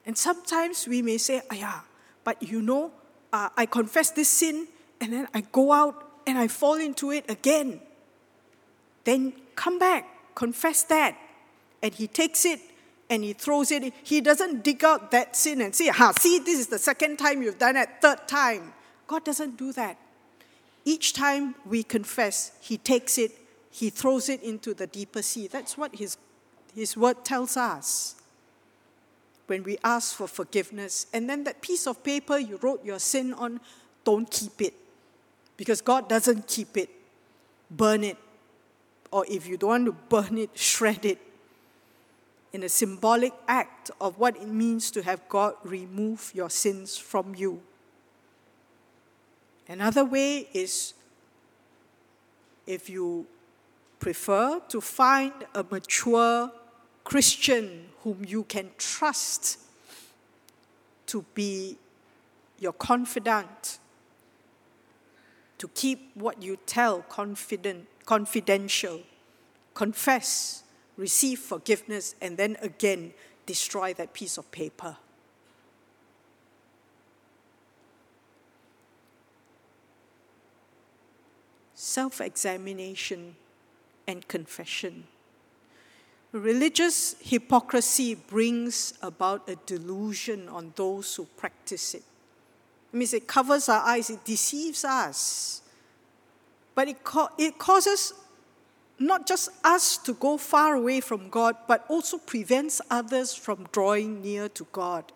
[0.05, 1.79] And sometimes we may say, ah, yeah,
[2.23, 2.93] but you know,
[3.31, 4.67] uh, I confess this sin
[5.01, 7.79] and then I go out and I fall into it again.
[9.03, 11.17] Then come back, confess that.
[11.81, 12.59] And he takes it
[13.09, 13.93] and he throws it.
[14.03, 17.41] He doesn't dig out that sin and say, ha, see, this is the second time
[17.41, 18.73] you've done it, third time.
[19.07, 19.97] God doesn't do that.
[20.85, 23.31] Each time we confess, he takes it,
[23.71, 25.47] he throws it into the deeper sea.
[25.47, 26.17] That's what his,
[26.75, 28.15] his word tells us
[29.49, 31.07] when we ask for forgiveness.
[31.13, 33.59] And then that piece of paper you wrote your sin on,
[34.03, 34.73] don't keep it.
[35.57, 36.89] Because God doesn't keep it.
[37.69, 38.17] Burn it.
[39.11, 41.19] Or if you don't want to burn it, shred it.
[42.53, 47.35] In a symbolic act of what it means to have God remove your sins from
[47.35, 47.61] you.
[49.67, 50.93] Another way is
[52.65, 53.27] if you
[53.99, 56.51] prefer to find a mature
[57.03, 59.59] Christian whom you can trust
[61.07, 61.77] to be
[62.59, 63.79] your confidant,
[65.57, 69.01] to keep what you tell confident, confidential,
[69.73, 70.63] confess,
[70.97, 73.13] receive forgiveness, and then again
[73.45, 74.97] destroy that piece of paper.
[81.73, 83.35] Self examination
[84.05, 85.05] and confession.
[86.31, 92.03] Religious hypocrisy brings about a delusion on those who practice it.
[92.93, 95.61] It means it covers our eyes, it deceives us.
[96.75, 98.13] But it, co- it causes
[98.99, 104.21] not just us to go far away from God, but also prevents others from drawing
[104.21, 105.11] near to God.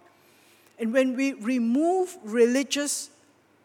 [0.80, 3.10] And when we remove religious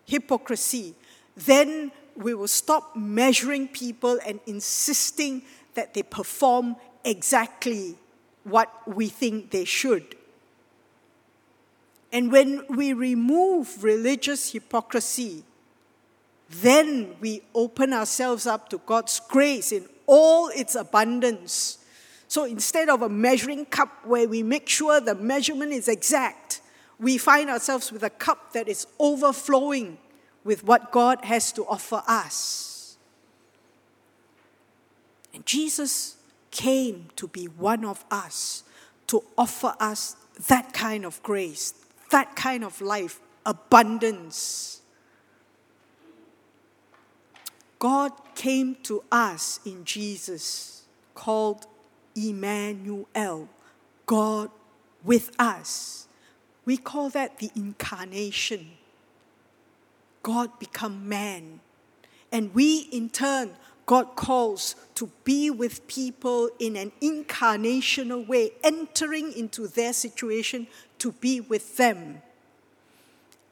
[0.05, 0.95] hypocrisy,
[1.37, 5.43] then we will stop measuring people and insisting
[5.75, 6.77] that they perform
[7.09, 7.97] exactly
[8.45, 10.15] what we think they should.
[12.13, 15.45] And when we remove religious hypocrisy,
[16.49, 21.79] then we open ourselves up to God's grace in all its abundance.
[22.29, 26.61] So instead of a measuring cup where we make sure the measurement is exact,
[26.99, 29.99] we find ourselves with a cup that is overflowing
[30.45, 32.97] with what God has to offer us.
[35.35, 36.18] And Jesus
[36.59, 38.65] came to be one of us,
[39.07, 40.17] to offer us
[40.49, 41.73] that kind of grace,
[42.11, 44.81] that kind of life, abundance.
[47.79, 50.83] God came to us in Jesus,
[51.15, 51.65] called
[52.17, 53.49] Emmanuel,
[54.05, 54.51] God
[55.05, 56.09] with us.
[56.65, 58.73] We call that the incarnation.
[60.25, 61.61] God become man.
[62.33, 63.53] And we, in turn,
[63.89, 70.67] God calls to be with people in an incarnational way, entering into their situation
[70.99, 72.21] to be with them.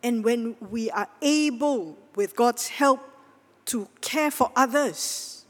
[0.02, 3.00] And when we are able, with God's help,
[3.64, 5.46] to care for others,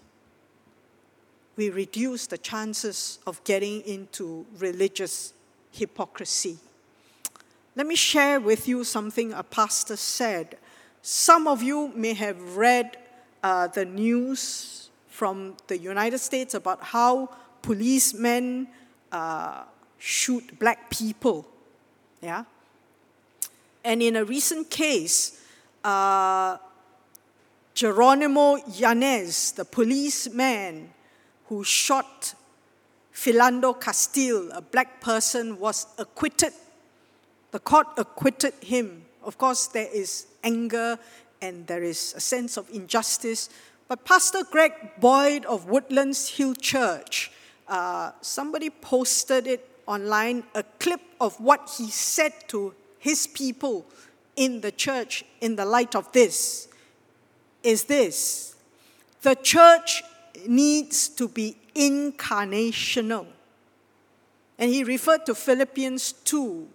[1.57, 5.33] we reduce the chances of getting into religious
[5.73, 6.59] hypocrisy.
[7.75, 10.59] Let me share with you something a pastor said.
[11.03, 12.97] Some of you may have read
[13.47, 17.31] uh, the news from the United States about how
[17.63, 18.67] policemen
[19.13, 19.63] uh,
[19.99, 21.47] shoot black people.
[22.21, 22.43] Yeah?
[23.85, 25.41] And in a recent case,
[25.85, 26.57] uh,
[27.73, 30.91] Jeronimo Yanez, the policeman
[31.49, 32.35] who shot
[33.15, 36.53] Philando Castile, a black person, was acquitted.
[37.53, 39.05] The court acquitted him.
[39.23, 40.99] Of course, there is anger
[41.41, 43.49] and there is a sense of injustice.
[43.89, 47.31] But Pastor Greg Boyd of Woodland Hills Church,
[47.69, 53.87] uh, somebody posted it online, a clip of what he said to his people
[54.35, 56.69] in the church in the light of this
[57.63, 58.55] is this
[59.23, 60.03] the church
[60.47, 63.27] needs to be incarnational.
[64.59, 66.69] And he referred to Philippians 2,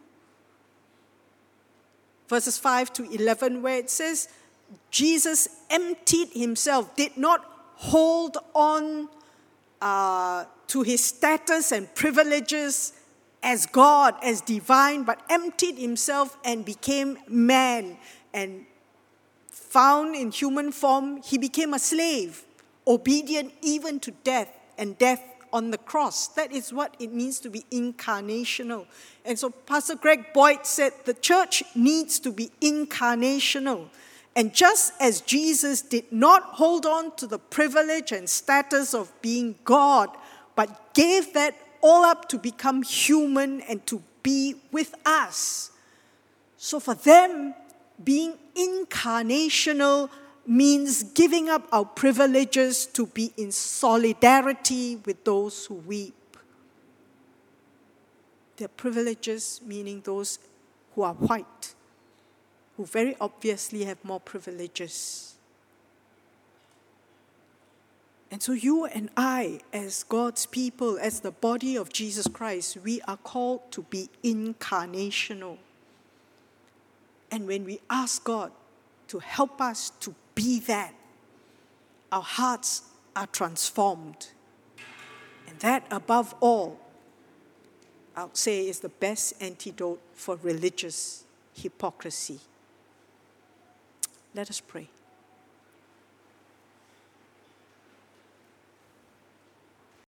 [2.28, 4.28] verses 5 to 11, where it says,
[4.90, 7.46] Jesus emptied himself, did not
[7.76, 9.10] hold on
[9.82, 12.94] uh, to his status and privileges
[13.44, 17.98] as God, as divine, but emptied himself and became man.
[18.34, 18.66] And
[19.50, 22.44] found in human form, he became a slave,
[22.86, 26.28] obedient even to death, and death on the cross.
[26.28, 28.86] That is what it means to be incarnational.
[29.26, 33.88] And so Pastor Greg Boyd said the church needs to be incarnational.
[34.36, 39.56] And just as Jesus did not hold on to the privilege and status of being
[39.66, 40.10] God,
[40.56, 45.72] but gave that all up to become human and to be with us.
[46.56, 47.56] So for them,
[48.02, 50.10] being incarnational
[50.48, 56.16] means giving up our privileges to be in solidarity with those who weep.
[58.58, 60.40] Their privileges, meaning those
[60.96, 61.74] who are white
[62.82, 65.36] who very obviously have more privileges.
[68.32, 73.00] And so, you and I, as God's people, as the body of Jesus Christ, we
[73.02, 75.58] are called to be incarnational.
[77.30, 78.52] And when we ask God
[79.10, 80.96] to help us to be that,
[82.12, 82.82] our hearts
[83.16, 84.30] are transformed.
[85.48, 86.80] And that, above all,
[88.16, 92.40] I would say, is the best antidote for religious hypocrisy.
[94.34, 94.88] Let us pray.